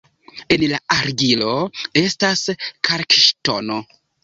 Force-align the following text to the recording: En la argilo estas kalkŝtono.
En 0.53 0.63
la 0.71 0.79
argilo 0.95 1.51
estas 2.03 2.43
kalkŝtono. 2.91 3.81